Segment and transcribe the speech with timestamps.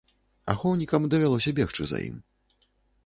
[0.53, 2.17] Ахоўнікам давялося бегчы за ім.